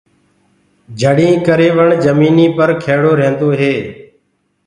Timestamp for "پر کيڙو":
2.57-3.11